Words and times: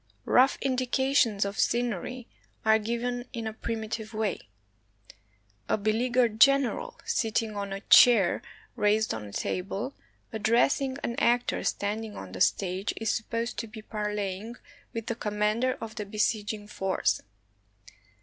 Rough 0.25 0.57
indications 0.63 1.45
of 1.45 1.59
scenery 1.59 2.27
are 2.65 2.79
given 2.79 3.25
in 3.33 3.45
a 3.45 3.53
primitive 3.53 4.15
way. 4.15 4.49
A 5.69 5.77
beleaguered 5.77 6.39
general, 6.41 6.97
sitting 7.05 7.55
on 7.55 7.71
a 7.71 7.81
chair 7.81 8.41
raised 8.75 9.13
on 9.13 9.25
a 9.25 9.31
table, 9.31 9.93
addressing 10.33 10.97
an 11.03 11.13
actor 11.19 11.63
standing 11.63 12.17
on 12.17 12.31
the 12.31 12.41
stage, 12.41 12.95
is 12.97 13.11
supposed 13.11 13.59
to 13.59 13.67
be 13.67 13.83
parleying 13.83 14.55
with 14.91 15.05
the 15.05 15.13
com 15.13 15.37
mander 15.37 15.73
of 15.79 15.93
the 15.93 16.05
besieging 16.07 16.67
force. 16.67 17.21